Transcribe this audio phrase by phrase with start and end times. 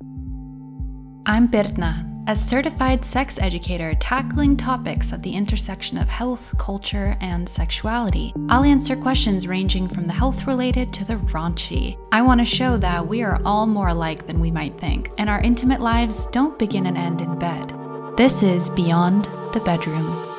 [0.00, 7.48] I'm Birna, a certified sex educator tackling topics at the intersection of health, culture, and
[7.48, 8.32] sexuality.
[8.48, 11.98] I'll answer questions ranging from the health related to the raunchy.
[12.12, 15.28] I want to show that we are all more alike than we might think, and
[15.28, 17.74] our intimate lives don't begin and end in bed.
[18.16, 20.37] This is Beyond the Bedroom.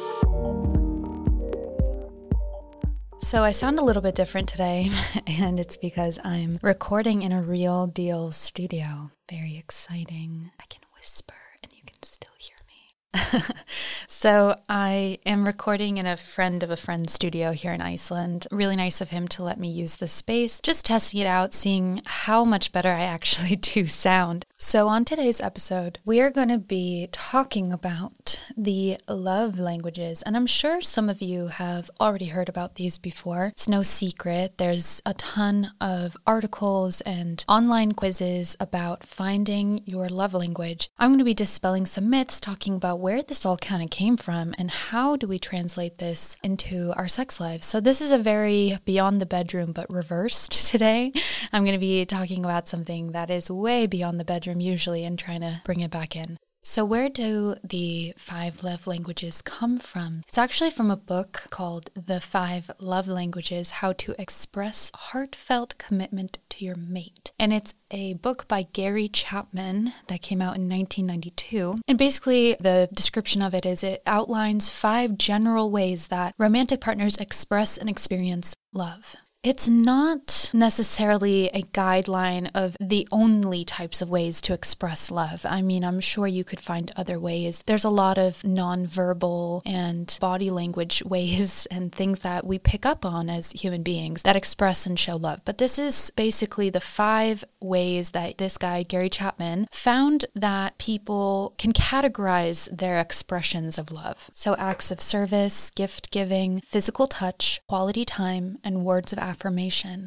[3.22, 4.90] So, I sound a little bit different today,
[5.28, 9.12] and it's because I'm recording in a real deal studio.
[9.30, 10.52] Very exciting.
[10.60, 12.96] I can whisper and you can still hear me.
[14.08, 18.46] so, I am recording in a friend of a friend's studio here in Iceland.
[18.52, 22.02] Really nice of him to let me use the space, just testing it out, seeing
[22.06, 24.46] how much better I actually do sound.
[24.58, 30.22] So, on today's episode, we are going to be talking about the love languages.
[30.22, 33.48] And I'm sure some of you have already heard about these before.
[33.48, 34.58] It's no secret.
[34.58, 40.90] There's a ton of articles and online quizzes about finding your love language.
[41.00, 44.18] I'm going to be dispelling some myths, talking about where this all kind of came
[44.18, 47.66] from and how do we translate this into our sex lives.
[47.66, 51.12] So, this is a very beyond the bedroom but reversed today.
[51.54, 55.18] I'm going to be talking about something that is way beyond the bedroom usually and
[55.18, 56.38] trying to bring it back in.
[56.62, 60.24] So, where do the five love languages come from?
[60.28, 66.40] It's actually from a book called The Five Love Languages How to Express Heartfelt Commitment
[66.50, 67.32] to Your Mate.
[67.40, 71.78] And it's a book by Gary Chapman that came out in 1992.
[71.88, 77.18] And basically, the description of it is it outlines five general ways that romantic partners
[77.18, 79.16] express and experience love.
[79.42, 85.46] It's not necessarily a guideline of the only types of ways to express love.
[85.48, 87.64] I mean, I'm sure you could find other ways.
[87.66, 93.06] There's a lot of nonverbal and body language ways and things that we pick up
[93.06, 95.40] on as human beings that express and show love.
[95.46, 101.54] But this is basically the five ways that this guy, Gary Chapman, found that people
[101.58, 104.30] can categorize their expressions of love.
[104.34, 109.30] So, acts of service, gift giving, physical touch, quality time, and words of affirmation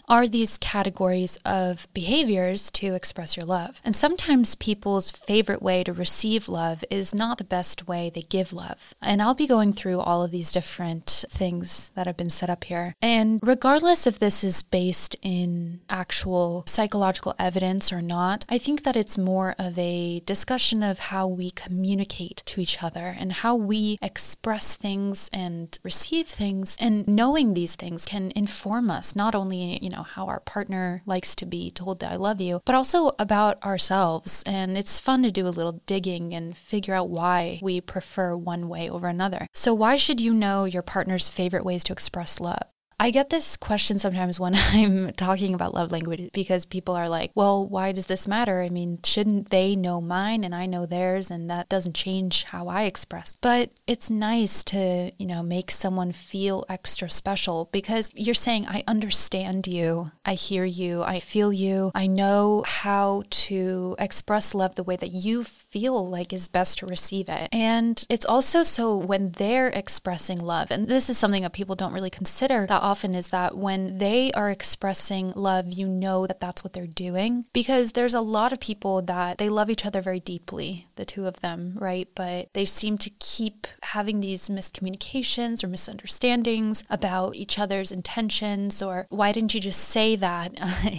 [0.08, 3.80] are these categories of behaviors to express your love.
[3.84, 8.52] And sometimes people's favorite way to receive love is not the best way they give
[8.52, 8.94] love.
[9.00, 12.64] And I'll be going through all of these different things that have been set up
[12.64, 12.94] here.
[13.00, 18.96] And regardless if this is based in actual psychological evidence or not, I think that
[18.96, 23.98] it's more of a discussion of how we communicate to each other and how we
[24.02, 26.76] express things and receive things.
[26.80, 31.34] And knowing these things can inform us not only, you know, how our partner likes
[31.36, 34.42] to be told that I love you, but also about ourselves.
[34.46, 38.68] And it's fun to do a little digging and figure out why we prefer one
[38.68, 39.46] way over another.
[39.52, 42.64] So, why should you know your partner's favorite ways to express love?
[43.02, 47.32] I get this question sometimes when I'm talking about love language because people are like,
[47.34, 48.62] well, why does this matter?
[48.62, 52.68] I mean, shouldn't they know mine and I know theirs and that doesn't change how
[52.68, 53.38] I express?
[53.40, 58.84] But it's nice to, you know, make someone feel extra special because you're saying, I
[58.86, 64.84] understand you, I hear you, I feel you, I know how to express love the
[64.84, 67.48] way that you feel like is best to receive it.
[67.50, 71.92] And it's also so when they're expressing love, and this is something that people don't
[71.92, 76.62] really consider that often is that when they are expressing love, you know that that's
[76.62, 77.46] what they're doing.
[77.54, 81.26] Because there's a lot of people that they love each other very deeply, the two
[81.26, 82.06] of them, right?
[82.14, 89.06] But they seem to keep having these miscommunications or misunderstandings about each other's intentions, or
[89.08, 90.52] why didn't you just say that?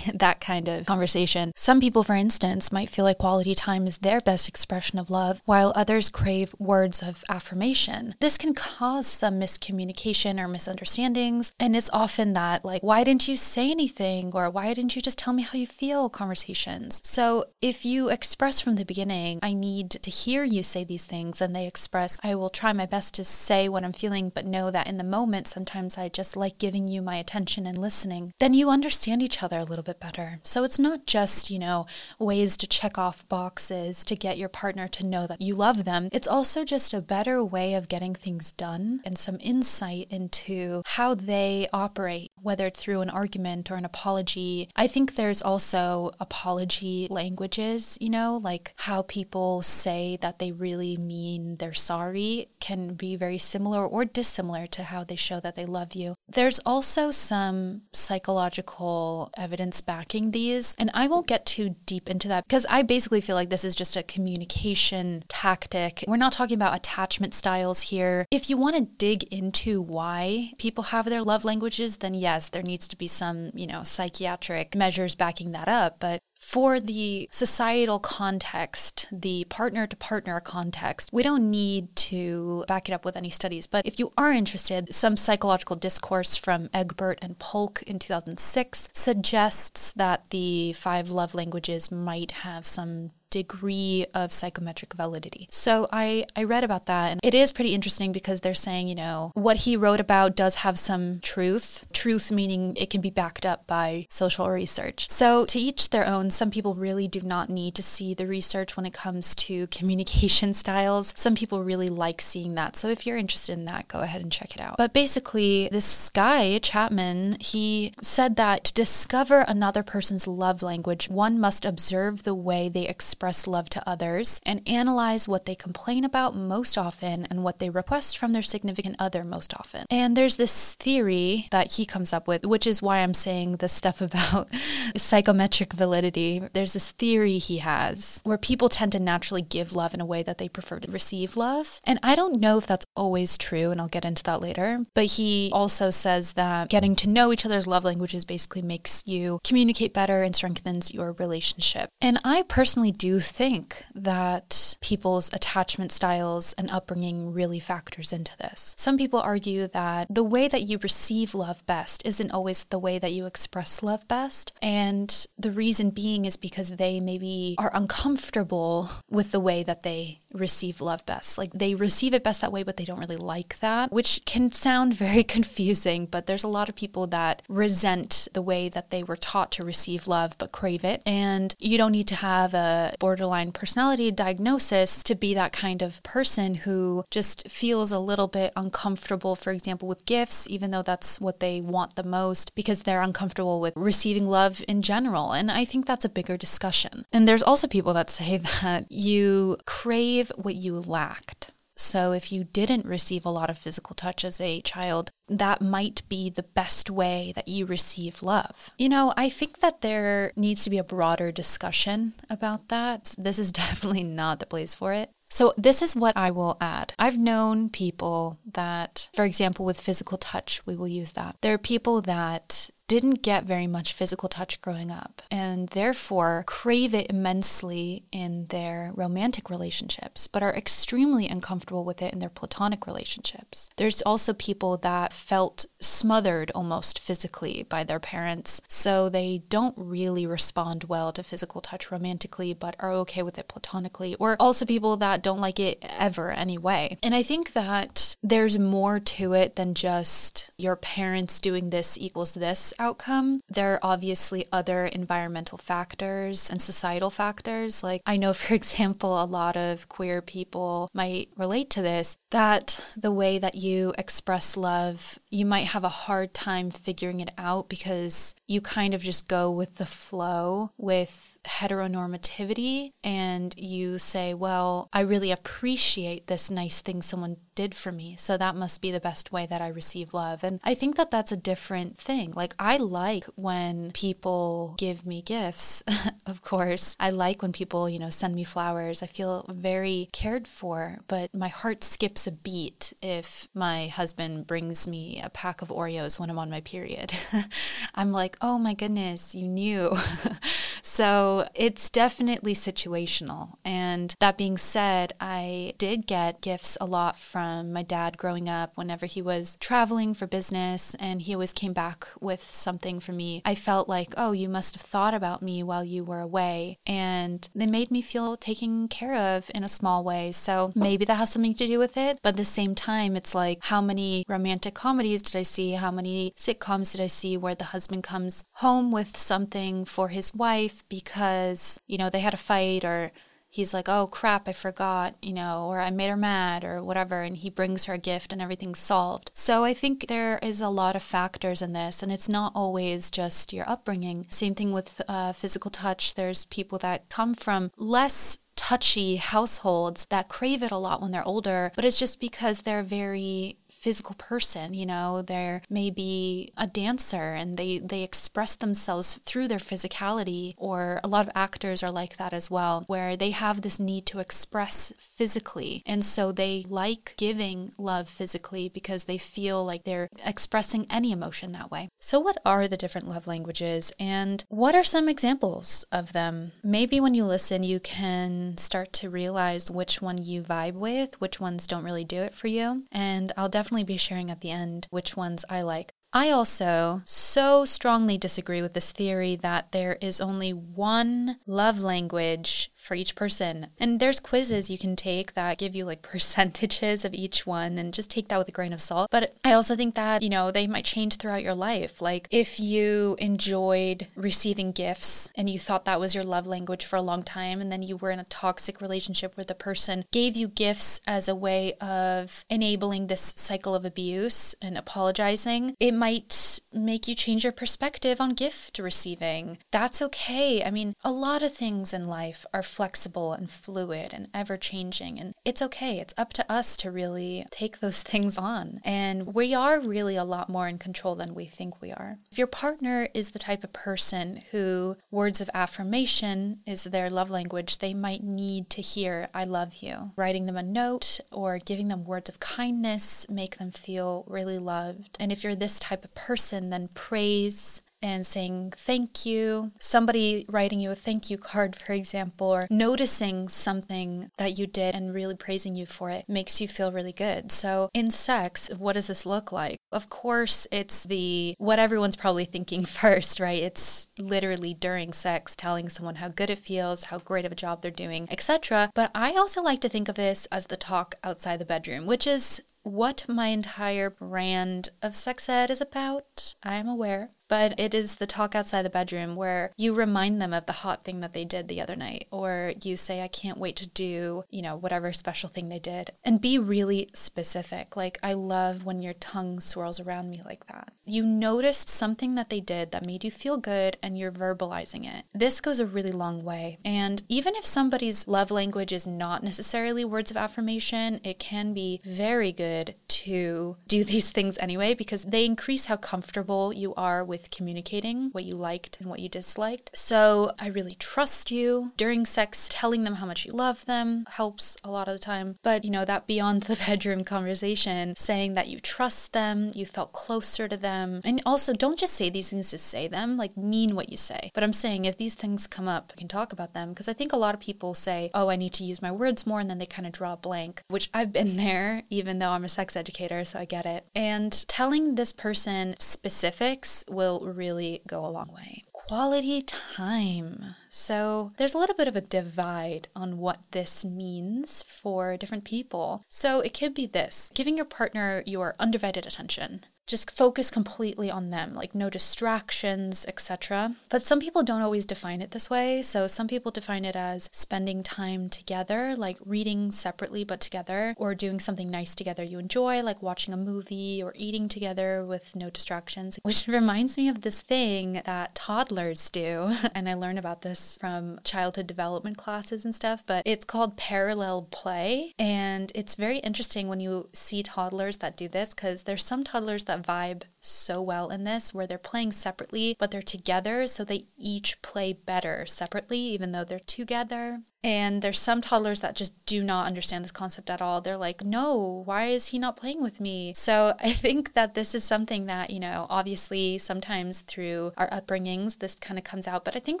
[0.14, 1.52] that kind of conversation.
[1.54, 5.42] Some people, for instance, might feel like quality time is their best expression of love,
[5.44, 8.14] while others crave words of affirmation.
[8.18, 13.36] This can cause some miscommunication or misunderstandings, and it's often that, like, why didn't you
[13.36, 14.32] say anything?
[14.34, 17.00] Or why didn't you just tell me how you feel conversations?
[17.04, 21.40] So if you express from the beginning, I need to hear you say these things,
[21.40, 24.70] and they express, I will try my best to say what I'm feeling, but know
[24.70, 28.54] that in the moment, sometimes I just like giving you my attention and listening, then
[28.54, 30.40] you understand each other a little bit better.
[30.42, 31.86] So it's not just, you know,
[32.18, 36.08] ways to check off boxes to get your partner to know that you love them.
[36.12, 41.14] It's also just a better way of getting things done and some insight into how
[41.14, 44.68] they operate, whether it's through an argument or an apology.
[44.76, 50.96] I think there's also apology languages, you know, like how people say that they really
[50.96, 55.64] mean they're sorry can be very similar or dissimilar to how they show that they
[55.64, 56.14] love you.
[56.28, 62.44] There's also some psychological evidence backing these, and I won't get too deep into that
[62.46, 66.04] because I basically feel like this is just a communication tactic.
[66.06, 68.26] We're not talking about attachment styles here.
[68.30, 72.62] If you want to dig into why people have their love languages, then yes, there
[72.62, 75.92] needs to be some, you know, psychiatric measures backing that up.
[76.00, 82.88] But for the societal context, the partner to partner context, we don't need to back
[82.88, 83.66] it up with any studies.
[83.66, 89.92] But if you are interested, some psychological discourse from Egbert and Polk in 2006 suggests
[89.92, 95.48] that the five love languages might have some degree of psychometric validity.
[95.50, 98.94] So I, I read about that and it is pretty interesting because they're saying, you
[98.94, 101.86] know, what he wrote about does have some truth.
[101.92, 105.08] Truth meaning it can be backed up by social research.
[105.08, 108.76] So to each their own, some people really do not need to see the research
[108.76, 111.14] when it comes to communication styles.
[111.16, 112.76] Some people really like seeing that.
[112.76, 114.76] So if you're interested in that, go ahead and check it out.
[114.76, 121.40] But basically, this guy, Chapman, he said that to discover another person's love language, one
[121.40, 126.04] must observe the way they express express love to others and analyze what they complain
[126.04, 129.86] about most often and what they request from their significant other most often.
[129.88, 133.72] And there's this theory that he comes up with, which is why I'm saying this
[133.72, 134.48] stuff about
[134.96, 136.42] psychometric validity.
[136.52, 140.24] There's this theory he has where people tend to naturally give love in a way
[140.24, 141.78] that they prefer to receive love.
[141.84, 144.84] And I don't know if that's always true, and I'll get into that later.
[144.94, 149.38] But he also says that getting to know each other's love languages basically makes you
[149.44, 151.88] communicate better and strengthens your relationship.
[152.00, 158.74] And I personally do think that people's attachment styles and upbringing really factors into this.
[158.78, 162.98] Some people argue that the way that you receive love best isn't always the way
[162.98, 164.52] that you express love best.
[164.60, 170.20] And the reason being is because they maybe are uncomfortable with the way that they
[170.32, 171.38] receive love best.
[171.38, 174.50] Like they receive it best that way, but they don't really like that, which can
[174.50, 176.06] sound very confusing.
[176.06, 179.64] But there's a lot of people that resent the way that they were taught to
[179.64, 181.02] receive love but crave it.
[181.06, 186.00] And you don't need to have a borderline personality diagnosis to be that kind of
[186.04, 191.20] person who just feels a little bit uncomfortable, for example, with gifts, even though that's
[191.20, 195.32] what they want the most, because they're uncomfortable with receiving love in general.
[195.32, 197.04] And I think that's a bigger discussion.
[197.12, 201.51] And there's also people that say that you crave what you lacked.
[201.76, 206.02] So, if you didn't receive a lot of physical touch as a child, that might
[206.08, 208.70] be the best way that you receive love.
[208.78, 213.14] You know, I think that there needs to be a broader discussion about that.
[213.16, 215.10] This is definitely not the place for it.
[215.30, 216.92] So, this is what I will add.
[216.98, 221.36] I've known people that, for example, with physical touch, we will use that.
[221.40, 226.92] There are people that didn't get very much physical touch growing up and therefore crave
[226.92, 232.86] it immensely in their romantic relationships, but are extremely uncomfortable with it in their platonic
[232.86, 233.70] relationships.
[233.76, 240.26] There's also people that felt smothered almost physically by their parents, so they don't really
[240.26, 244.96] respond well to physical touch romantically, but are okay with it platonically, or also people
[244.96, 246.96] that don't like it ever anyway.
[247.02, 252.34] And I think that there's more to it than just your parents doing this equals
[252.34, 253.40] this outcome.
[253.48, 257.82] There are obviously other environmental factors and societal factors.
[257.82, 262.80] Like, I know, for example, a lot of queer people might relate to this that
[262.96, 267.68] the way that you express love, you might have a hard time figuring it out
[267.68, 274.88] because you kind of just go with the flow with heteronormativity and you say, well,
[274.92, 278.16] I really appreciate this nice thing someone did for me.
[278.16, 280.42] So that must be the best way that I receive love.
[280.44, 282.32] And I think that that's a different thing.
[282.34, 285.82] Like, I like when people give me gifts,
[286.26, 286.96] of course.
[286.98, 289.02] I like when people, you know, send me flowers.
[289.02, 294.86] I feel very cared for, but my heart skips a beat if my husband brings
[294.86, 297.12] me a pack of Oreos when I'm on my period.
[297.94, 299.96] I'm like, oh my goodness, you knew.
[300.82, 303.54] so it's definitely situational.
[303.64, 308.48] And that being said, I did get gifts a lot from from my dad growing
[308.48, 313.12] up whenever he was traveling for business and he always came back with something for
[313.12, 313.42] me.
[313.44, 316.78] I felt like, oh, you must have thought about me while you were away.
[316.86, 320.32] And they made me feel taken care of in a small way.
[320.32, 322.11] So maybe that has something to do with it.
[322.22, 325.72] But at the same time, it's like, how many romantic comedies did I see?
[325.72, 330.34] How many sitcoms did I see where the husband comes home with something for his
[330.34, 333.12] wife because, you know, they had a fight or
[333.52, 337.20] he's like, oh crap, I forgot, you know, or I made her mad or whatever.
[337.20, 339.30] And he brings her a gift and everything's solved.
[339.34, 343.10] So I think there is a lot of factors in this, and it's not always
[343.10, 344.26] just your upbringing.
[344.30, 346.14] Same thing with uh, physical touch.
[346.14, 348.38] There's people that come from less
[348.72, 352.82] touchy households that crave it a lot when they're older, but it's just because they're
[352.82, 359.48] very physical person, you know, they're maybe a dancer and they they express themselves through
[359.48, 363.62] their physicality or a lot of actors are like that as well where they have
[363.62, 369.64] this need to express physically and so they like giving love physically because they feel
[369.64, 371.88] like they're expressing any emotion that way.
[371.98, 376.52] So what are the different love languages and what are some examples of them?
[376.62, 381.40] Maybe when you listen you can start to realize which one you vibe with, which
[381.40, 384.88] ones don't really do it for you, and I'll definitely be sharing at the end
[384.90, 385.94] which ones I like.
[386.12, 392.70] I also so strongly disagree with this theory that there is only one love language
[392.82, 393.68] for each person.
[393.78, 397.94] And there's quizzes you can take that give you like percentages of each one and
[397.94, 399.08] just take that with a grain of salt.
[399.10, 402.02] But I also think that, you know, they might change throughout your life.
[402.02, 406.96] Like if you enjoyed receiving gifts and you thought that was your love language for
[406.96, 410.36] a long time and then you were in a toxic relationship where the person gave
[410.36, 416.51] you gifts as a way of enabling this cycle of abuse and apologizing, it might
[416.74, 419.58] make you change your perspective on gift receiving.
[419.70, 420.62] That's okay.
[420.64, 425.18] I mean, a lot of things in life are flexible and fluid and ever changing.
[425.18, 425.98] And it's okay.
[425.98, 428.80] It's up to us to really take those things on.
[428.84, 432.18] And we are really a lot more in control than we think we are.
[432.30, 437.30] If your partner is the type of person who words of affirmation is their love
[437.30, 440.12] language, they might need to hear, I love you.
[440.16, 445.16] Writing them a note or giving them words of kindness make them feel really loved.
[445.20, 450.80] And if you're this type of person, then praise and saying thank you, somebody writing
[450.80, 455.36] you a thank you card, for example, or noticing something that you did and really
[455.36, 457.52] praising you for it makes you feel really good.
[457.52, 459.78] So, in sex, what does this look like?
[459.92, 463.62] Of course, it's the what everyone's probably thinking first, right?
[463.62, 467.82] It's literally during sex telling someone how good it feels, how great of a job
[467.82, 468.90] they're doing, etc.
[468.94, 472.26] But I also like to think of this as the talk outside the bedroom, which
[472.26, 476.54] is what my entire brand of sex ed is about.
[476.62, 480.64] I'm aware but it is the talk outside the bedroom where you remind them of
[480.64, 483.76] the hot thing that they did the other night, or you say, I can't wait
[483.76, 487.94] to do, you know, whatever special thing they did, and be really specific.
[487.94, 490.94] Like, I love when your tongue swirls around me like that.
[491.04, 495.26] You noticed something that they did that made you feel good and you're verbalizing it.
[495.34, 496.78] This goes a really long way.
[496.86, 502.00] And even if somebody's love language is not necessarily words of affirmation, it can be
[502.02, 507.41] very good to do these things anyway because they increase how comfortable you are with
[507.42, 509.90] with communicating what you liked and what you disliked.
[509.94, 511.92] So I really trust you.
[511.96, 515.56] During sex, telling them how much you love them helps a lot of the time.
[515.62, 520.12] But, you know, that beyond the bedroom conversation, saying that you trust them, you felt
[520.12, 521.20] closer to them.
[521.24, 524.50] And also, don't just say these things to say them, like, mean what you say.
[524.54, 527.12] But I'm saying if these things come up, we can talk about them because I
[527.12, 529.68] think a lot of people say, oh, I need to use my words more, and
[529.68, 532.68] then they kind of draw a blank, which I've been there, even though I'm a
[532.68, 534.06] sex educator, so I get it.
[534.14, 538.84] And telling this person specifics will will really go a long way.
[539.12, 540.74] Quality time.
[540.88, 546.24] So, there's a little bit of a divide on what this means for different people.
[546.28, 551.48] So, it could be this giving your partner your undivided attention just focus completely on
[551.48, 553.94] them, like no distractions, etc.
[554.10, 556.02] But some people don't always define it this way.
[556.02, 561.34] So some people define it as spending time together, like reading separately but together, or
[561.34, 565.70] doing something nice together you enjoy, like watching a movie or eating together with no
[565.70, 569.76] distractions, which reminds me of this thing that toddlers do.
[569.94, 574.68] And I learned about this from childhood development classes and stuff, but it's called parallel
[574.70, 575.34] play.
[575.38, 579.84] And it's very interesting when you see toddlers that do this because there's some toddlers
[579.84, 584.26] that vibe so well in this where they're playing separately, but they're together, so they
[584.36, 587.60] each play better separately, even though they're together.
[587.84, 591.00] And there's some toddlers that just do not understand this concept at all.
[591.00, 593.52] They're like, no, why is he not playing with me?
[593.56, 598.78] So I think that this is something that, you know, obviously sometimes through our upbringings,
[598.78, 599.64] this kind of comes out.
[599.64, 600.00] But I think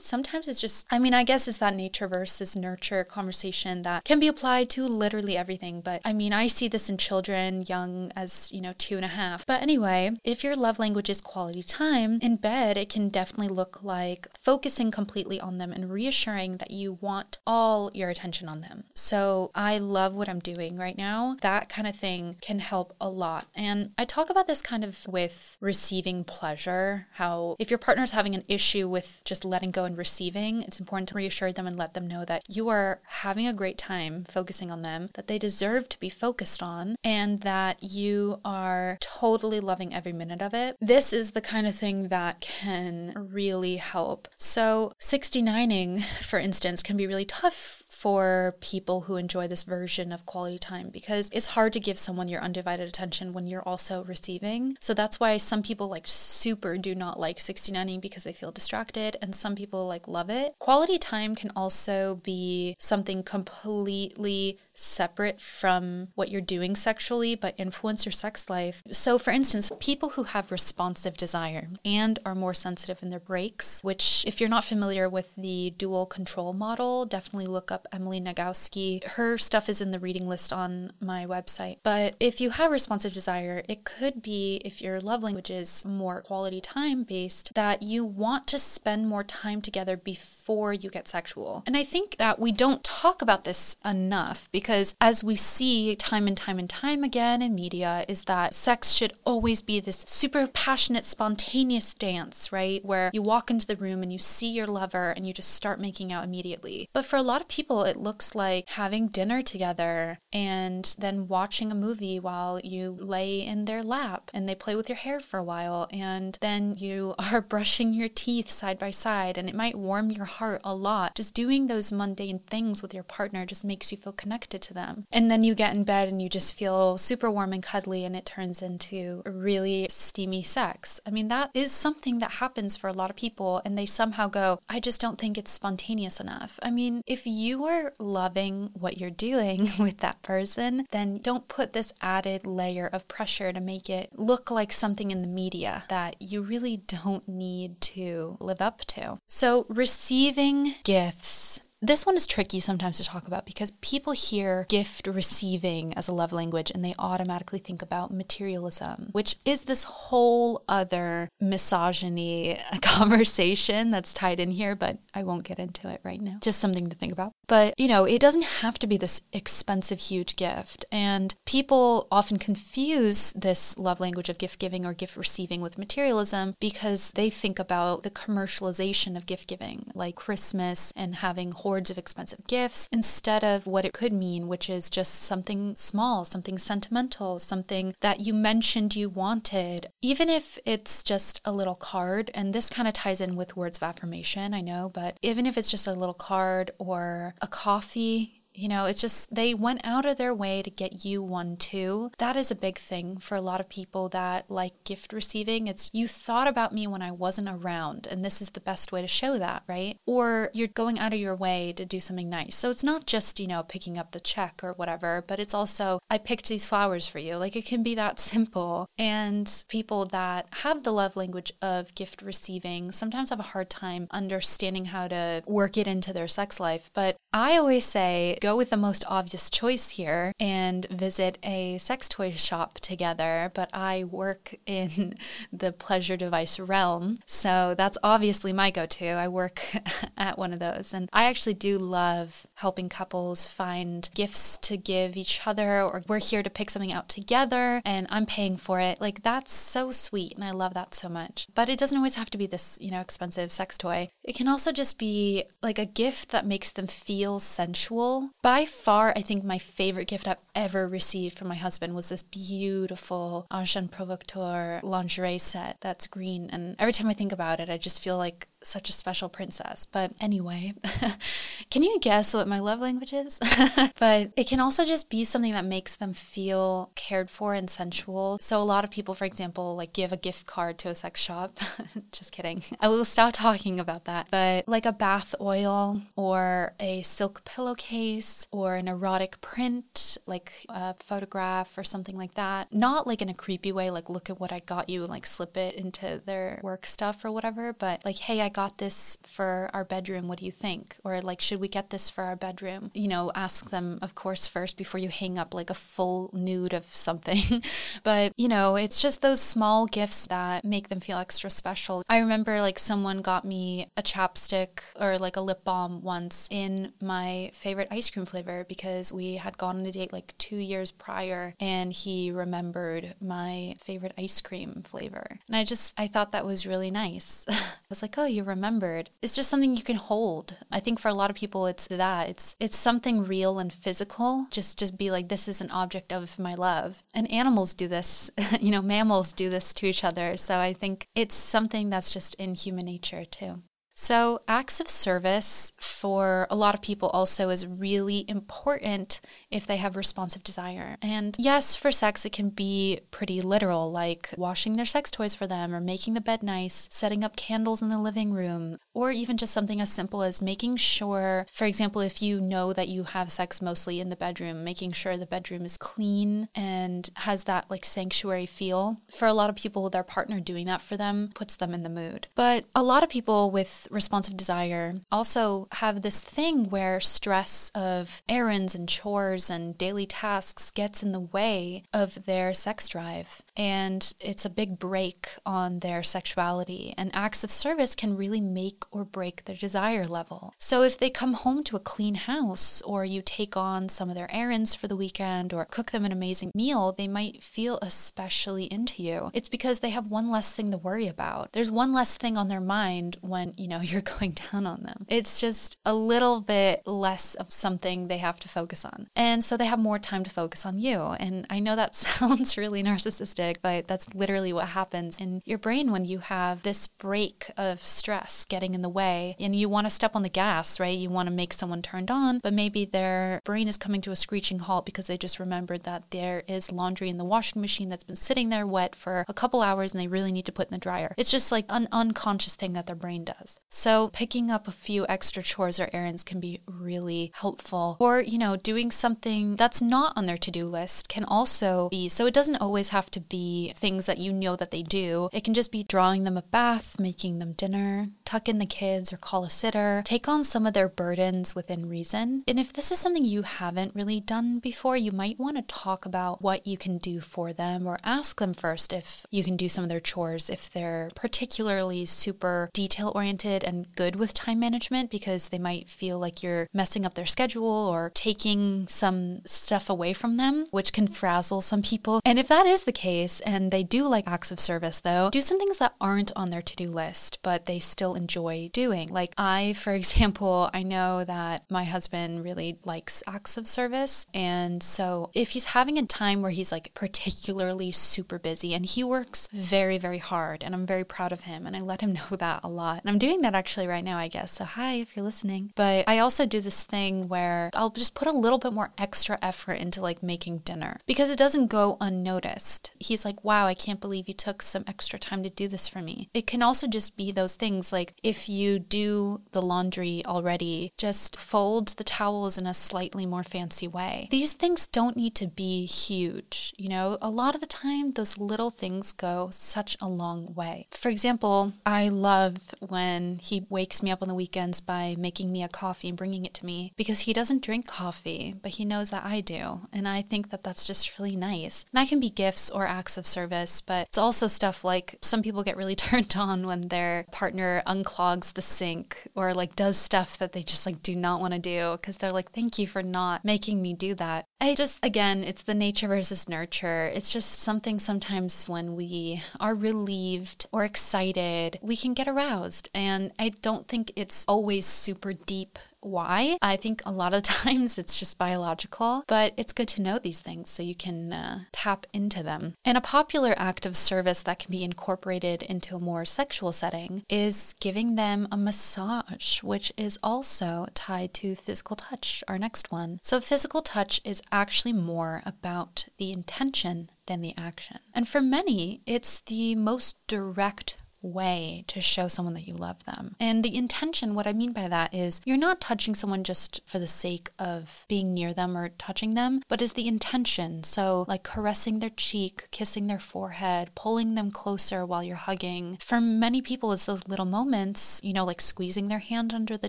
[0.00, 4.20] sometimes it's just, I mean, I guess it's that nature versus nurture conversation that can
[4.20, 5.80] be applied to literally everything.
[5.80, 9.08] But I mean, I see this in children young as, you know, two and a
[9.08, 9.44] half.
[9.44, 13.82] But anyway, if your love language is quality time in bed, it can definitely look
[13.82, 18.60] like focusing completely on them and reassuring that you want all all your attention on
[18.60, 18.84] them.
[18.92, 21.38] So I love what I'm doing right now.
[21.40, 23.46] That kind of thing can help a lot.
[23.54, 28.34] And I talk about this kind of with receiving pleasure, how if your partner's having
[28.34, 31.94] an issue with just letting go and receiving, it's important to reassure them and let
[31.94, 35.88] them know that you are having a great time focusing on them, that they deserve
[35.88, 40.76] to be focused on, and that you are totally loving every minute of it.
[40.78, 44.28] This is the kind of thing that can really help.
[44.36, 47.61] So, 69ing, for instance, can be really tough
[48.02, 52.26] for people who enjoy this version of quality time because it's hard to give someone
[52.26, 54.76] your undivided attention when you're also receiving.
[54.80, 59.16] So that's why some people like super do not like 69ing because they feel distracted
[59.22, 60.56] and some people like love it.
[60.58, 68.04] Quality time can also be something completely separate from what you're doing sexually but influence
[68.04, 68.82] your sex life.
[68.90, 73.80] So for instance, people who have responsive desire and are more sensitive in their brakes,
[73.82, 79.04] which if you're not familiar with the dual control model, definitely look up Emily Nagoski.
[79.04, 81.78] Her stuff is in the reading list on my website.
[81.82, 86.22] But if you have responsive desire, it could be if your love language is more
[86.22, 91.62] quality time based that you want to spend more time together before you get sexual.
[91.66, 96.26] And I think that we don't talk about this enough because as we see time
[96.26, 100.46] and time and time again in media is that sex should always be this super
[100.46, 102.82] passionate spontaneous dance, right?
[102.84, 105.78] Where you walk into the room and you see your lover and you just start
[105.80, 106.88] making out immediately.
[106.92, 111.70] But for a lot of people it looks like having dinner together and then watching
[111.70, 115.38] a movie while you lay in their lap and they play with your hair for
[115.38, 119.76] a while and then you are brushing your teeth side by side and it might
[119.76, 121.14] warm your heart a lot.
[121.14, 124.74] Just doing those mundane things with your partner just makes you feel connected connected to
[124.74, 125.06] them.
[125.10, 128.14] And then you get in bed and you just feel super warm and cuddly and
[128.14, 131.00] it turns into really steamy sex.
[131.06, 134.28] I mean, that is something that happens for a lot of people and they somehow
[134.28, 136.58] go, I just don't think it's spontaneous enough.
[136.62, 141.72] I mean, if you are loving what you're doing with that person, then don't put
[141.72, 146.16] this added layer of pressure to make it look like something in the media that
[146.20, 149.18] you really don't need to live up to.
[149.26, 155.08] So, receiving gifts this one is tricky sometimes to talk about because people hear gift
[155.08, 160.62] receiving as a love language and they automatically think about materialism, which is this whole
[160.68, 166.38] other misogyny conversation that's tied in here, but I won't get into it right now.
[166.40, 167.32] Just something to think about.
[167.48, 170.84] But, you know, it doesn't have to be this expensive, huge gift.
[170.92, 176.54] And people often confuse this love language of gift giving or gift receiving with materialism
[176.60, 181.96] because they think about the commercialization of gift giving, like Christmas and having hordes of
[181.96, 187.38] expensive gifts instead of what it could mean, which is just something small, something sentimental,
[187.38, 192.30] something that you mentioned you wanted, even if it's just a little card.
[192.34, 195.56] And this kind of ties in with words of affirmation, I know, but even if
[195.56, 200.06] it's just a little card or a coffee you know, it's just they went out
[200.06, 202.10] of their way to get you one too.
[202.18, 205.66] That is a big thing for a lot of people that like gift receiving.
[205.66, 209.00] It's you thought about me when I wasn't around, and this is the best way
[209.00, 209.96] to show that, right?
[210.06, 212.54] Or you're going out of your way to do something nice.
[212.54, 215.98] So it's not just, you know, picking up the check or whatever, but it's also,
[216.10, 217.36] I picked these flowers for you.
[217.36, 218.86] Like it can be that simple.
[218.98, 224.06] And people that have the love language of gift receiving sometimes have a hard time
[224.10, 226.90] understanding how to work it into their sex life.
[226.92, 232.08] But I always say, go with the most obvious choice here and visit a sex
[232.08, 235.14] toy shop together, but I work in
[235.52, 237.18] the pleasure device realm.
[237.24, 239.06] So that's obviously my go to.
[239.06, 239.62] I work
[240.18, 240.92] at one of those.
[240.92, 246.18] And I actually do love helping couples find gifts to give each other, or we're
[246.18, 249.00] here to pick something out together and I'm paying for it.
[249.00, 250.34] Like that's so sweet.
[250.34, 251.46] And I love that so much.
[251.54, 254.10] But it doesn't always have to be this, you know, expensive sex toy.
[254.24, 259.12] It can also just be like a gift that makes them feel sensual by far,
[259.14, 263.90] I think my favorite gift I've ever received from my husband was this beautiful Agent
[263.90, 266.48] Provocateur lingerie set that's green.
[266.50, 269.86] And every time I think about it, I just feel like such a special princess.
[269.86, 270.74] But anyway,
[271.70, 273.38] can you guess what my love language is?
[273.98, 278.38] but it can also just be something that makes them feel cared for and sensual.
[278.40, 281.20] So a lot of people, for example, like give a gift card to a sex
[281.20, 281.58] shop.
[282.12, 282.62] just kidding.
[282.80, 284.28] I will stop talking about that.
[284.30, 290.94] But like a bath oil or a silk pillowcase or an erotic print, like a
[290.94, 292.72] photograph or something like that.
[292.72, 295.56] Not like in a creepy way, like look at what I got you, like slip
[295.56, 299.84] it into their work stuff or whatever, but like, hey, I got this for our
[299.84, 300.28] bedroom.
[300.28, 300.96] What do you think?
[301.04, 302.90] Or like, should we get this for our bedroom?
[302.94, 306.72] You know, ask them, of course, first before you hang up like a full nude
[306.72, 307.62] of something.
[308.02, 312.02] but, you know, it's just those small gifts that make them feel extra special.
[312.08, 316.92] I remember like someone got me a chapstick or like a lip balm once in
[317.00, 320.90] my favorite ice cream flavor because we had gone on a date like two years
[320.92, 325.26] prior and he remembered my favorite ice cream flavor.
[325.46, 327.44] And I just, I thought that was really nice.
[327.48, 327.56] I
[327.88, 329.10] was like, oh, you remembered.
[329.20, 330.56] It's just something you can hold.
[330.70, 332.28] I think for a lot of people it's that.
[332.28, 334.46] It's it's something real and physical.
[334.50, 337.02] Just just be like this is an object of my love.
[337.14, 338.30] And animals do this.
[338.60, 340.36] you know, mammals do this to each other.
[340.36, 343.62] So I think it's something that's just in human nature too.
[344.02, 349.76] So, acts of service for a lot of people also is really important if they
[349.76, 350.96] have responsive desire.
[351.00, 355.46] And yes, for sex, it can be pretty literal, like washing their sex toys for
[355.46, 359.36] them or making the bed nice, setting up candles in the living room, or even
[359.36, 363.32] just something as simple as making sure, for example, if you know that you have
[363.32, 367.84] sex mostly in the bedroom, making sure the bedroom is clean and has that like
[367.84, 368.98] sanctuary feel.
[369.08, 371.88] For a lot of people, their partner doing that for them puts them in the
[371.88, 372.28] mood.
[372.34, 378.22] But a lot of people with responsive desire also have this thing where stress of
[378.28, 383.42] errands and chores and daily tasks gets in the way of their sex drive.
[383.56, 386.94] And it's a big brake on their sexuality.
[386.98, 390.54] And acts of service can really make or brake their desire level.
[390.58, 394.14] So if they come home to a clean house, or you take on some of
[394.14, 398.64] their errands for the weekend, or cook them an amazing meal, they might feel especially
[398.64, 399.30] into you.
[399.34, 401.52] It's because they have one less thing to worry about.
[401.52, 405.06] There's one less thing on their mind when, you know, you're going down on them.
[405.08, 409.08] It's just a little bit less of something they have to focus on.
[409.14, 411.00] And so they have more time to focus on you.
[411.18, 415.90] And I know that sounds really narcissistic, but that's literally what happens in your brain
[415.90, 419.90] when you have this break of stress getting in the way and you want to
[419.90, 420.96] step on the gas, right?
[420.96, 424.16] You want to make someone turned on, but maybe their brain is coming to a
[424.16, 428.04] screeching halt because they just remembered that there is laundry in the washing machine that's
[428.04, 430.72] been sitting there wet for a couple hours and they really need to put in
[430.72, 431.14] the dryer.
[431.16, 433.60] It's just like an unconscious thing that their brain does.
[433.70, 437.96] So picking up a few extra chores or errands can be really helpful.
[438.00, 442.26] Or, you know, doing something that's not on their to-do list can also be so
[442.26, 445.28] it doesn't always have to be things that you know that they do.
[445.32, 449.12] It can just be drawing them a bath, making them dinner, tuck in the kids
[449.12, 452.44] or call a sitter, take on some of their burdens within reason.
[452.46, 456.06] And if this is something you haven't really done before, you might want to talk
[456.06, 459.68] about what you can do for them or ask them first if you can do
[459.68, 465.10] some of their chores if they're particularly super detail oriented and good with time management
[465.10, 470.12] because they might feel like you're messing up their schedule or taking some stuff away
[470.12, 472.20] from them, which can frazzle some people.
[472.24, 475.40] And if that is the case and they do like acts of service though, do
[475.40, 479.08] some things that aren't on their to do list, but they still enjoy doing.
[479.08, 484.26] Like I, for example, I know that my husband really likes acts of service.
[484.34, 489.04] And so if he's having a time where he's like particularly super busy and he
[489.04, 492.36] works very, very hard, and I'm very proud of him and I let him know
[492.36, 493.02] that a lot.
[493.02, 494.52] And I'm doing that actually right now, I guess.
[494.52, 495.72] So hi if you're listening.
[495.74, 499.38] But I also do this thing where I'll just put a little bit more extra
[499.42, 502.92] effort into like making dinner because it doesn't go unnoticed.
[502.98, 506.02] He's like, wow, I can't believe you took some extra time to do this for
[506.02, 506.28] me.
[506.34, 511.36] It can also just be those things like if you do the laundry already, just
[511.36, 514.28] fold the towels in a slightly more fancy way.
[514.30, 516.74] These things don't need to be huge.
[516.76, 520.86] You know, a lot of the time, those little things go such a long way.
[520.90, 525.62] For example, I love when he wakes me up on the weekends by making me
[525.62, 529.10] a coffee and bringing it to me because he doesn't drink coffee, but he knows
[529.10, 529.82] that I do.
[529.92, 531.84] And I think that that's just really nice.
[531.92, 535.42] And that can be gifts or acts of service, but it's also stuff like some
[535.42, 540.38] people get really turned on when their partner unclogs the sink or like does stuff
[540.38, 543.02] that they just like do not want to do because they're like, thank you for
[543.02, 544.46] not making me do that.
[544.60, 547.10] I just, again, it's the nature versus nurture.
[547.14, 552.88] It's just something sometimes when we are relieved or excited, we can get aroused.
[552.94, 556.58] And I don't think it's always super deep why.
[556.60, 560.40] I think a lot of times it's just biological, but it's good to know these
[560.40, 562.74] things so you can uh, tap into them.
[562.84, 567.24] And a popular act of service that can be incorporated into a more sexual setting
[567.28, 573.18] is giving them a massage, which is also tied to physical touch, our next one.
[573.22, 577.98] So, physical touch is actually more about the intention than the action.
[578.14, 583.34] And for many, it's the most direct way to show someone that you love them.
[583.40, 586.98] And the intention, what I mean by that is you're not touching someone just for
[586.98, 590.82] the sake of being near them or touching them, but is the intention.
[590.82, 595.96] So, like caressing their cheek, kissing their forehead, pulling them closer while you're hugging.
[596.00, 599.88] For many people, it's those little moments, you know, like squeezing their hand under the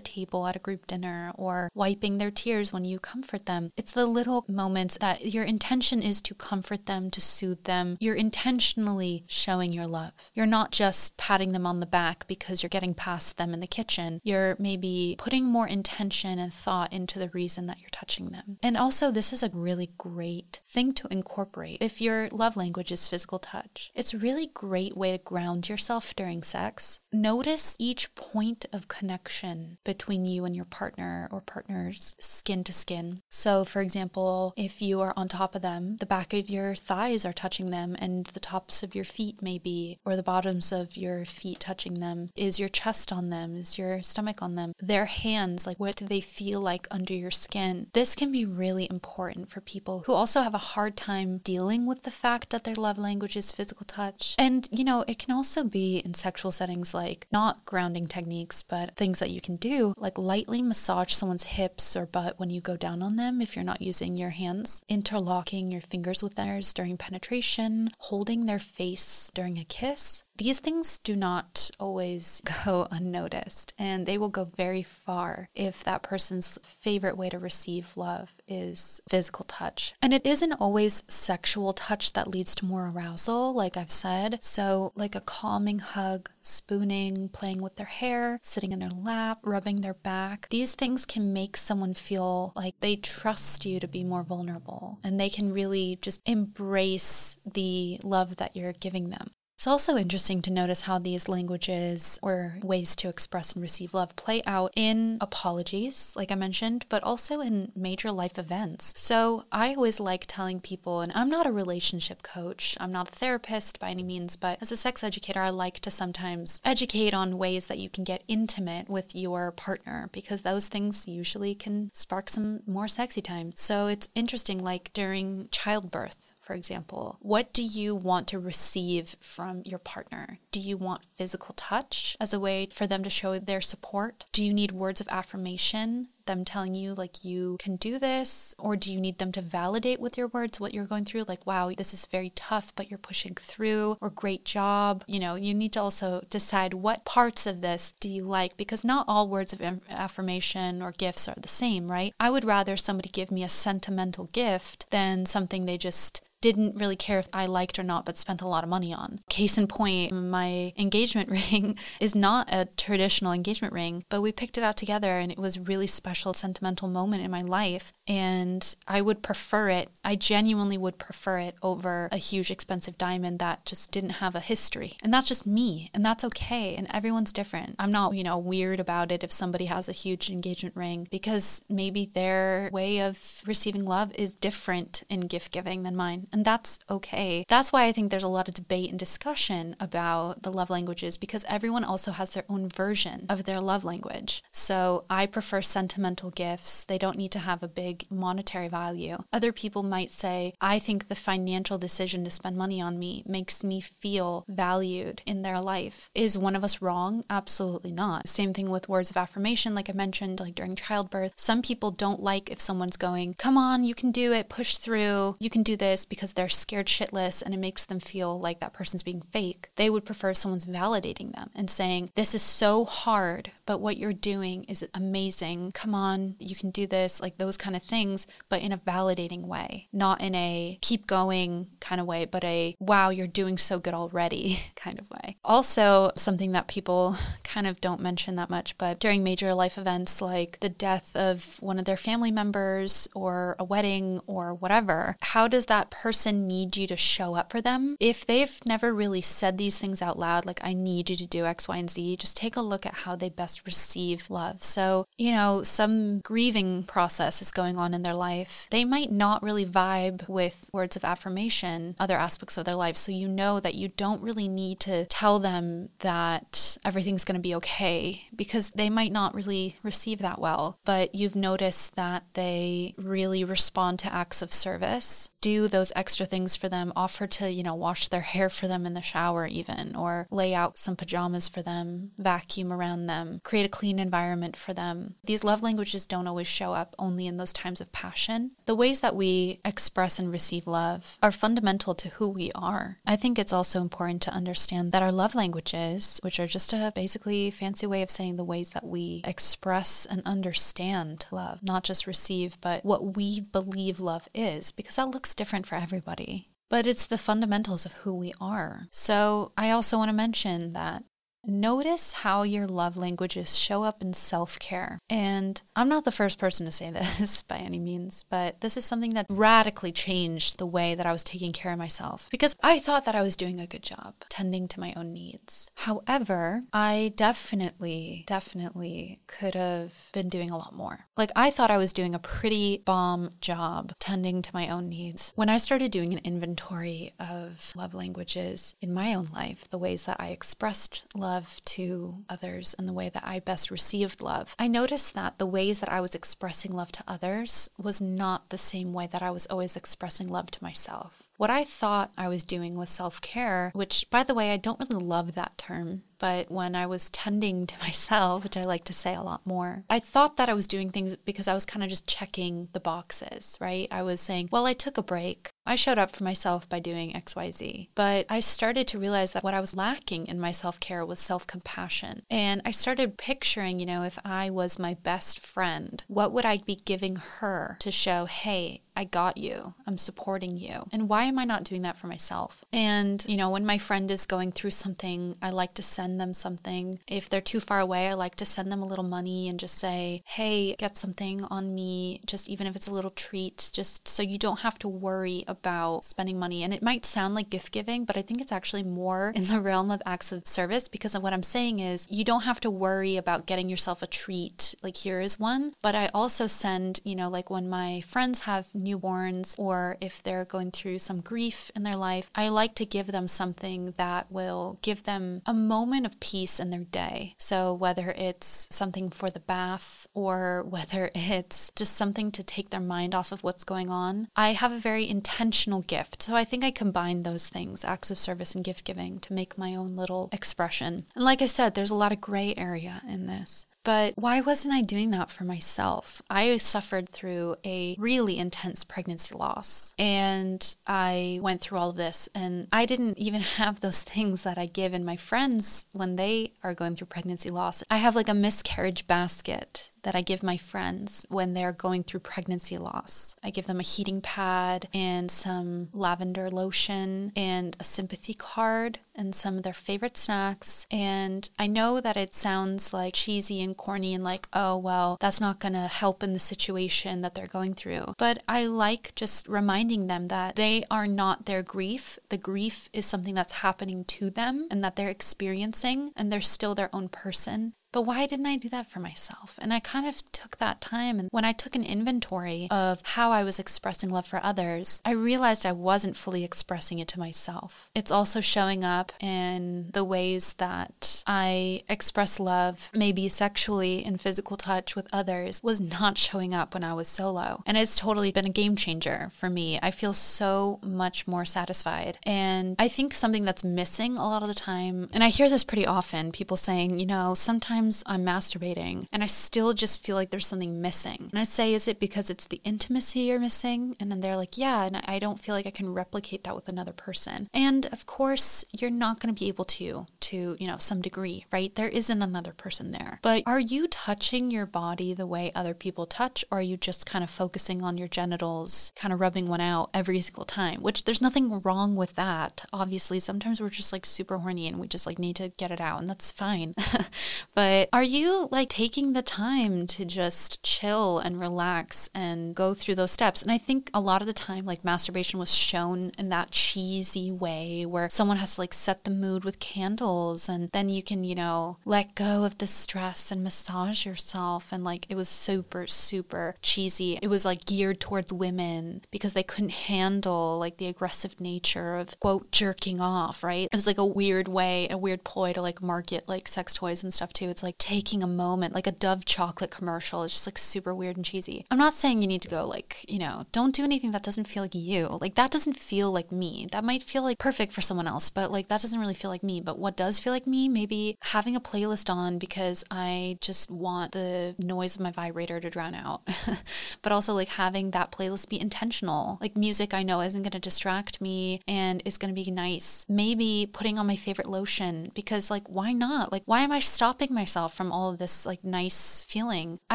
[0.00, 3.70] table at a group dinner or wiping their tears when you comfort them.
[3.76, 7.96] It's the little moments that your intention is to comfort them, to soothe them.
[8.00, 10.30] You're intentionally showing your love.
[10.34, 13.66] You're not just patting them on the back because you're getting past them in the
[13.66, 14.20] kitchen.
[14.22, 18.58] You're maybe putting more intention and thought into the reason that you're touching them.
[18.62, 23.08] And also, this is a really great thing to incorporate if your love language is
[23.08, 23.90] physical touch.
[23.94, 27.00] It's a really great way to ground yourself during sex.
[27.10, 33.22] Notice each point of connection between you and your partner or partners skin to skin.
[33.30, 37.24] So, for example, if you are on top of them, the back of your thighs
[37.24, 41.13] are touching them, and the tops of your feet, maybe, or the bottoms of your
[41.16, 42.30] your feet touching them?
[42.36, 43.56] Is your chest on them?
[43.56, 44.72] Is your stomach on them?
[44.80, 47.88] Their hands, like what do they feel like under your skin?
[47.92, 52.02] This can be really important for people who also have a hard time dealing with
[52.02, 54.34] the fact that their love language is physical touch.
[54.38, 58.96] And, you know, it can also be in sexual settings like not grounding techniques, but
[58.96, 62.76] things that you can do, like lightly massage someone's hips or butt when you go
[62.76, 66.96] down on them if you're not using your hands, interlocking your fingers with theirs during
[66.96, 70.24] penetration, holding their face during a kiss.
[70.36, 76.02] These things do not always go unnoticed, and they will go very far if that
[76.02, 79.94] person's favorite way to receive love is physical touch.
[80.02, 84.42] And it isn't always sexual touch that leads to more arousal, like I've said.
[84.42, 89.82] So, like a calming hug, spooning, playing with their hair, sitting in their lap, rubbing
[89.82, 94.24] their back, these things can make someone feel like they trust you to be more
[94.24, 99.30] vulnerable and they can really just embrace the love that you're giving them.
[99.56, 104.14] It's also interesting to notice how these languages or ways to express and receive love
[104.16, 108.92] play out in apologies, like I mentioned, but also in major life events.
[108.96, 113.12] So I always like telling people, and I'm not a relationship coach, I'm not a
[113.12, 117.38] therapist by any means, but as a sex educator, I like to sometimes educate on
[117.38, 122.28] ways that you can get intimate with your partner because those things usually can spark
[122.28, 123.52] some more sexy time.
[123.54, 129.62] So it's interesting, like during childbirth, for example, what do you want to receive from
[129.64, 130.38] your partner?
[130.52, 134.26] Do you want physical touch as a way for them to show their support?
[134.30, 136.08] Do you need words of affirmation?
[136.26, 140.00] Them telling you like you can do this or do you need them to validate
[140.00, 141.24] with your words what you're going through?
[141.26, 145.04] Like wow this is very tough but you're pushing through or great job.
[145.06, 148.84] You know you need to also decide what parts of this do you like because
[148.84, 152.14] not all words of affirmation or gifts are the same right?
[152.20, 156.94] I would rather somebody give me a sentimental gift than something they just didn't really
[156.94, 159.20] care if I liked or not, but spent a lot of money on.
[159.30, 164.58] Case in point, my engagement ring is not a traditional engagement ring, but we picked
[164.58, 167.92] it out together and it was really special, sentimental moment in my life.
[168.06, 173.38] And I would prefer it, I genuinely would prefer it over a huge, expensive diamond
[173.38, 174.94] that just didn't have a history.
[175.02, 176.74] And that's just me, and that's okay.
[176.76, 177.76] And everyone's different.
[177.78, 181.62] I'm not, you know, weird about it if somebody has a huge engagement ring because
[181.68, 186.78] maybe their way of receiving love is different in gift giving than mine and that's
[186.90, 187.44] okay.
[187.48, 191.16] That's why I think there's a lot of debate and discussion about the love languages
[191.16, 194.42] because everyone also has their own version of their love language.
[194.52, 196.84] So I prefer sentimental gifts.
[196.84, 199.18] They don't need to have a big monetary value.
[199.32, 203.64] Other people might say, I think the financial decision to spend money on me makes
[203.64, 206.10] me feel valued in their life.
[206.14, 207.24] Is one of us wrong?
[207.30, 208.28] Absolutely not.
[208.28, 211.32] Same thing with words of affirmation, like I mentioned, like during childbirth.
[211.36, 215.36] Some people don't like if someone's going, Come on, you can do it, push through,
[215.38, 218.74] you can do this because they're scared shitless and it makes them feel like that
[218.74, 219.70] person's being fake.
[219.76, 224.12] They would prefer someone's validating them and saying, This is so hard, but what you're
[224.12, 225.72] doing is amazing.
[225.72, 229.46] Come on, you can do this, like those kind of things, but in a validating
[229.46, 233.78] way, not in a keep going kind of way, but a wow, you're doing so
[233.78, 235.36] good already kind of way.
[235.44, 240.20] Also, something that people kind of don't mention that much, but during major life events
[240.20, 245.48] like the death of one of their family members or a wedding or whatever, how
[245.48, 249.58] does that person need you to show up for them, if they've never really said
[249.58, 252.36] these things out loud, like, I need you to do X, Y, and Z, just
[252.36, 254.62] take a look at how they best receive love.
[254.62, 258.68] So, you know, some grieving process is going on in their life.
[258.70, 262.96] They might not really vibe with words of affirmation, other aspects of their life.
[262.96, 267.48] So, you know that you don't really need to tell them that everything's going to
[267.48, 270.78] be okay because they might not really receive that well.
[270.86, 276.56] But you've noticed that they really respond to acts of service, do those extra things
[276.56, 279.94] for them, offer to, you know, wash their hair for them in the shower, even,
[279.94, 284.72] or lay out some pajamas for them, vacuum around them, create a clean environment for
[284.72, 285.16] them.
[285.22, 285.73] These love languages
[286.08, 288.52] don't always show up only in those times of passion.
[288.66, 292.98] The ways that we express and receive love are fundamental to who we are.
[293.06, 296.92] I think it's also important to understand that our love languages, which are just a
[296.94, 302.06] basically fancy way of saying the ways that we express and understand love, not just
[302.06, 307.06] receive, but what we believe love is, because that looks different for everybody, but it's
[307.06, 308.88] the fundamentals of who we are.
[308.90, 311.04] So I also want to mention that
[311.48, 314.98] notice how your love languages show up in self care.
[315.08, 318.84] And I'm not the first person to say this by any means, but this is
[318.84, 322.78] something that radically changed the way that I was taking care of myself because I
[322.78, 325.70] thought that I was doing a good job tending to my own needs.
[325.76, 331.06] However, I definitely, definitely could have been doing a lot more.
[331.16, 335.32] Like, I thought I was doing a pretty bomb job tending to my own needs.
[335.36, 340.04] When I started doing an inventory of love languages in my own life, the ways
[340.04, 341.33] that I expressed love
[341.64, 345.80] to others and the way that I best received love, I noticed that the ways
[345.80, 349.46] that I was expressing love to others was not the same way that I was
[349.46, 351.28] always expressing love to myself.
[351.36, 354.80] What I thought I was doing was self care, which, by the way, I don't
[354.80, 358.94] really love that term but when I was tending to myself, which I like to
[358.94, 361.82] say a lot more, I thought that I was doing things because I was kind
[361.82, 363.88] of just checking the boxes, right?
[363.90, 365.50] I was saying, well, I took a break.
[365.66, 367.88] I showed up for myself by doing XYZ.
[367.94, 371.20] But I started to realize that what I was lacking in my self care was
[371.20, 372.22] self compassion.
[372.30, 376.56] And I started picturing, you know, if I was my best friend, what would I
[376.56, 379.74] be giving her to show, hey, I got you.
[379.86, 380.86] I'm supporting you.
[380.92, 382.64] And why am I not doing that for myself?
[382.72, 386.34] And, you know, when my friend is going through something, I like to send them
[386.34, 387.00] something.
[387.06, 389.78] If they're too far away, I like to send them a little money and just
[389.78, 394.22] say, hey, get something on me, just even if it's a little treat, just so
[394.22, 396.62] you don't have to worry about spending money.
[396.62, 399.60] And it might sound like gift giving, but I think it's actually more in the
[399.60, 402.70] realm of acts of service because of what I'm saying is you don't have to
[402.70, 404.74] worry about getting yourself a treat.
[404.82, 405.74] Like, here is one.
[405.82, 410.44] But I also send, you know, like when my friends have newborns or if they're
[410.44, 414.78] going through some grief in their life, I like to give them something that will
[414.82, 417.34] give them a moment of peace in their day.
[417.38, 422.80] So whether it's something for the bath or whether it's just something to take their
[422.80, 426.22] mind off of what's going on, I have a very intentional gift.
[426.22, 429.58] So I think I combine those things, acts of service and gift giving, to make
[429.58, 431.06] my own little expression.
[431.14, 433.66] And like I said, there's a lot of gray area in this.
[433.84, 436.22] But why wasn't I doing that for myself?
[436.30, 442.28] I suffered through a really intense pregnancy loss and I went through all of this
[442.34, 446.52] and I didn't even have those things that I give in my friends when they
[446.62, 447.84] are going through pregnancy loss.
[447.90, 452.20] I have like a miscarriage basket that I give my friends when they're going through
[452.20, 453.36] pregnancy loss.
[453.42, 459.34] I give them a heating pad and some lavender lotion and a sympathy card and
[459.34, 460.86] some of their favorite snacks.
[460.90, 465.40] And I know that it sounds like cheesy and corny and like, oh, well, that's
[465.40, 468.14] not going to help in the situation that they're going through.
[468.18, 472.18] But I like just reminding them that they are not their grief.
[472.28, 476.74] The grief is something that's happening to them and that they're experiencing, and they're still
[476.74, 477.74] their own person.
[477.94, 479.56] But why didn't I do that for myself?
[479.62, 481.20] And I kind of took that time.
[481.20, 485.12] And when I took an inventory of how I was expressing love for others, I
[485.12, 487.90] realized I wasn't fully expressing it to myself.
[487.94, 494.56] It's also showing up in the ways that I express love, maybe sexually and physical
[494.56, 497.62] touch with others, was not showing up when I was solo.
[497.64, 499.78] And it's totally been a game changer for me.
[499.80, 502.18] I feel so much more satisfied.
[502.24, 505.62] And I think something that's missing a lot of the time, and I hear this
[505.62, 510.30] pretty often people saying, you know, sometimes I'm masturbating and I still just feel like
[510.30, 511.28] there's something missing.
[511.30, 513.96] And I say, is it because it's the intimacy you're missing?
[514.00, 516.68] And then they're like, yeah, and I don't feel like I can replicate that with
[516.68, 517.48] another person.
[517.52, 521.46] And of course, you're not going to be able to, to, you know, some degree,
[521.52, 521.74] right?
[521.74, 523.18] There isn't another person there.
[523.22, 526.44] But are you touching your body the way other people touch?
[526.50, 529.90] Or are you just kind of focusing on your genitals, kind of rubbing one out
[529.92, 530.82] every single time?
[530.82, 532.64] Which there's nothing wrong with that.
[532.72, 535.80] Obviously, sometimes we're just like super horny and we just like need to get it
[535.80, 536.74] out, and that's fine.
[537.54, 542.72] but but are you like taking the time to just chill and relax and go
[542.72, 543.42] through those steps?
[543.42, 547.32] And I think a lot of the time, like masturbation was shown in that cheesy
[547.32, 551.24] way where someone has to like set the mood with candles and then you can,
[551.24, 554.70] you know, let go of the stress and massage yourself.
[554.70, 557.18] And like it was super, super cheesy.
[557.20, 562.20] It was like geared towards women because they couldn't handle like the aggressive nature of
[562.20, 563.68] quote jerking off, right?
[563.72, 567.02] It was like a weird way, a weird ploy to like market like sex toys
[567.02, 567.48] and stuff too.
[567.48, 570.22] It's like taking a moment, like a Dove chocolate commercial.
[570.22, 571.64] It's just like super weird and cheesy.
[571.70, 574.46] I'm not saying you need to go like, you know, don't do anything that doesn't
[574.46, 575.18] feel like you.
[575.20, 576.68] Like that doesn't feel like me.
[576.70, 579.42] That might feel like perfect for someone else, but like that doesn't really feel like
[579.42, 579.60] me.
[579.60, 584.12] But what does feel like me, maybe having a playlist on because I just want
[584.12, 586.22] the noise of my vibrator to drown out.
[587.02, 589.38] but also like having that playlist be intentional.
[589.40, 593.06] Like music I know isn't going to distract me and is going to be nice.
[593.08, 596.32] Maybe putting on my favorite lotion because like why not?
[596.32, 599.78] Like why am I stopping my myself from all of this like nice feeling.
[599.90, 599.94] I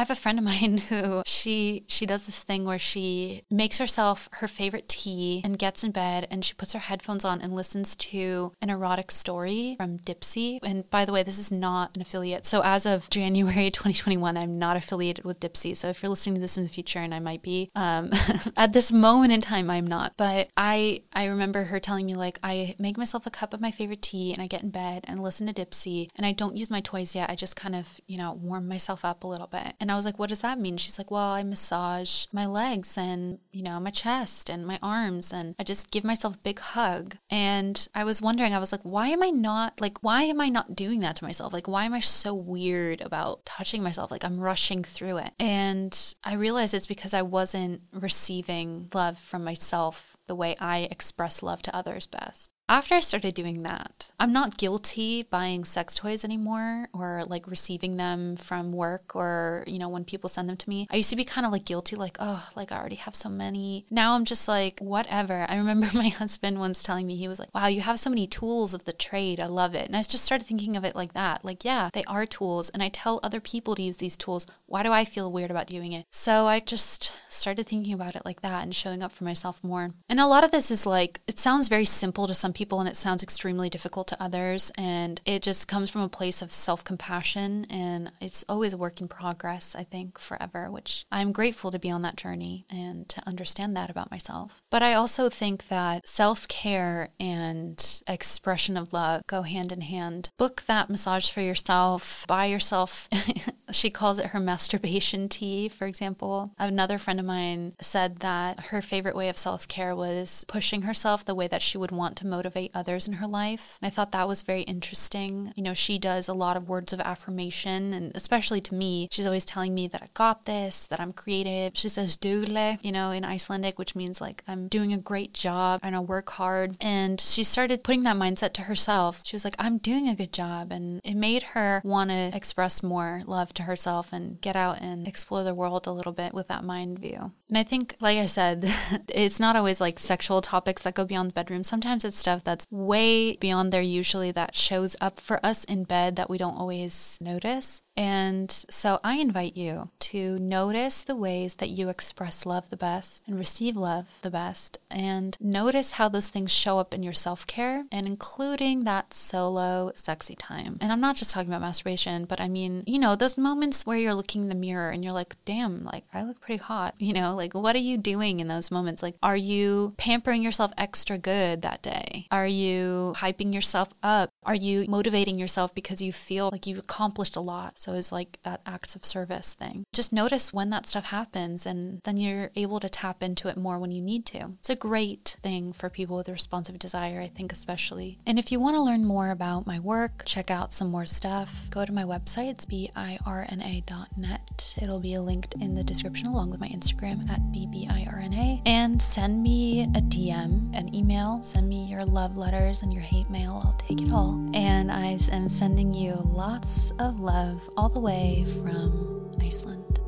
[0.00, 4.28] have a friend of mine who she she does this thing where she makes herself
[4.34, 7.96] her favorite tea and gets in bed and she puts her headphones on and listens
[7.96, 10.60] to an erotic story from Dipsea.
[10.62, 12.46] And by the way, this is not an affiliate.
[12.46, 15.76] So as of January 2021, I'm not affiliated with Dipsea.
[15.76, 18.10] So if you're listening to this in the future and I might be um,
[18.56, 20.12] at this moment in time, I'm not.
[20.16, 23.72] But I I remember her telling me like I make myself a cup of my
[23.72, 26.70] favorite tea and I get in bed and listen to Dipsea and I don't use
[26.70, 27.30] my toys yet.
[27.30, 29.74] I just kind of you know warm myself up a little bit.
[29.80, 30.76] And I was like, what does that mean?
[30.76, 35.32] She's like, well, I massage my legs and you know my chest and my arms
[35.32, 37.16] and I just give myself a big hug.
[37.30, 40.48] And I was wondering, I was like, why am I not like why am I
[40.48, 41.52] not doing that to myself?
[41.52, 44.10] Like why am I so weird about touching myself?
[44.10, 45.32] Like I'm rushing through it.
[45.40, 51.42] And I realized it's because I wasn't receiving love from myself the way I express
[51.42, 52.50] love to others best.
[52.70, 57.96] After I started doing that, I'm not guilty buying sex toys anymore or like receiving
[57.96, 60.86] them from work or, you know, when people send them to me.
[60.88, 63.28] I used to be kind of like guilty, like, oh, like I already have so
[63.28, 63.86] many.
[63.90, 65.46] Now I'm just like, whatever.
[65.48, 68.28] I remember my husband once telling me, he was like, wow, you have so many
[68.28, 69.40] tools of the trade.
[69.40, 69.88] I love it.
[69.88, 71.44] And I just started thinking of it like that.
[71.44, 72.70] Like, yeah, they are tools.
[72.70, 74.46] And I tell other people to use these tools.
[74.66, 76.06] Why do I feel weird about doing it?
[76.12, 79.90] So I just started thinking about it like that and showing up for myself more.
[80.08, 82.78] And a lot of this is like, it sounds very simple to some people people
[82.78, 84.70] and it sounds extremely difficult to others.
[84.76, 87.66] And it just comes from a place of self compassion.
[87.70, 91.90] And it's always a work in progress, I think, forever, which I'm grateful to be
[91.90, 94.60] on that journey and to understand that about myself.
[94.70, 100.28] But I also think that self care and expression of love go hand in hand.
[100.36, 103.08] Book that massage for yourself, buy yourself,
[103.72, 106.52] she calls it her masturbation tea, for example.
[106.58, 111.24] Another friend of mine said that her favorite way of self care was pushing herself
[111.24, 113.78] the way that she would want to motivate others in her life.
[113.80, 115.52] And I thought that was very interesting.
[115.56, 119.26] You know, she does a lot of words of affirmation, and especially to me, she's
[119.26, 121.72] always telling me that I got this, that I'm creative.
[121.74, 125.80] She says dugleg, you know, in Icelandic, which means like I'm doing a great job
[125.82, 126.76] and I work hard.
[126.80, 129.22] And she started putting that mindset to herself.
[129.24, 130.72] She was like, I'm doing a good job.
[130.72, 135.06] And it made her want to express more love to herself and get out and
[135.06, 137.32] explore the world a little bit with that mind view.
[137.48, 138.64] And I think, like I said,
[139.08, 141.64] it's not always like sexual topics that go beyond the bedroom.
[141.64, 146.16] Sometimes it's stuff that's way beyond there, usually that shows up for us in bed
[146.16, 147.82] that we don't always notice.
[148.00, 153.22] And so I invite you to notice the ways that you express love the best
[153.26, 157.46] and receive love the best, and notice how those things show up in your self
[157.46, 160.78] care and including that solo sexy time.
[160.80, 163.98] And I'm not just talking about masturbation, but I mean, you know, those moments where
[163.98, 166.94] you're looking in the mirror and you're like, damn, like I look pretty hot.
[166.98, 169.02] You know, like what are you doing in those moments?
[169.02, 172.28] Like, are you pampering yourself extra good that day?
[172.30, 174.30] Are you hyping yourself up?
[174.42, 177.78] Are you motivating yourself because you feel like you've accomplished a lot?
[177.78, 179.84] So it's like that acts of service thing.
[179.92, 183.78] Just notice when that stuff happens and then you're able to tap into it more
[183.78, 184.52] when you need to.
[184.58, 188.18] It's a great thing for people with responsive desire, I think, especially.
[188.26, 191.68] And if you want to learn more about my work, check out some more stuff,
[191.70, 192.50] go to my website.
[192.50, 194.74] It's birna.net.
[194.80, 198.62] It'll be linked in the description along with my Instagram at bbirna.
[198.66, 201.42] And send me a DM, an email.
[201.42, 203.62] Send me your love letters and your hate mail.
[203.64, 204.50] I'll take it all.
[204.54, 209.99] And I am sending you lots of love all the way from Iceland.